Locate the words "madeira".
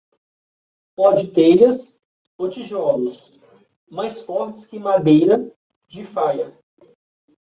4.79-5.55